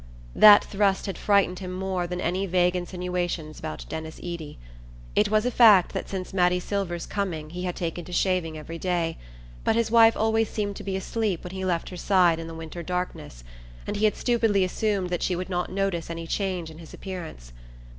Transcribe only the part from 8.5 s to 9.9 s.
every day; but